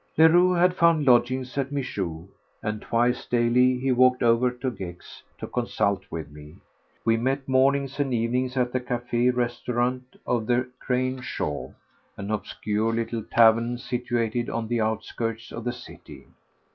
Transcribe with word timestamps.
Leroux 0.17 0.53
had 0.53 0.73
found 0.75 1.05
lodgings 1.05 1.55
at 1.59 1.71
Mijoux, 1.71 2.27
and 2.63 2.81
twice 2.81 3.27
daily 3.27 3.77
he 3.77 3.91
walked 3.91 4.23
over 4.23 4.49
to 4.49 4.71
Gex 4.71 5.21
to 5.37 5.45
consult 5.45 6.03
with 6.09 6.31
me. 6.31 6.55
We 7.05 7.17
met, 7.17 7.47
mornings 7.47 7.99
and 7.99 8.11
evenings, 8.11 8.57
at 8.57 8.73
the 8.73 8.79
café 8.79 9.31
restaurant 9.31 10.19
of 10.25 10.47
the 10.47 10.71
Crâne 10.83 11.21
Chauve, 11.21 11.75
an 12.17 12.31
obscure 12.31 12.91
little 12.91 13.21
tavern 13.21 13.77
situated 13.77 14.49
on 14.49 14.67
the 14.69 14.81
outskirts 14.81 15.51
of 15.51 15.65
the 15.65 15.71
city. 15.71 16.25